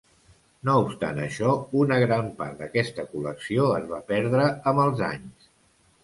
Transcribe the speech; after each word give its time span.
No 0.67 0.75
obstant 0.83 1.19
això, 1.25 1.51
una 1.81 1.99
gran 2.03 2.31
part 2.39 2.57
d'aquesta 2.61 3.05
col·lecció 3.11 3.67
es 3.81 3.85
va 3.91 3.99
perdre 4.13 4.47
amb 4.73 4.83
els 4.87 5.05
anys. 5.09 5.47